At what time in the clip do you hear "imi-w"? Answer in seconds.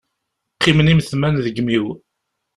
1.61-1.87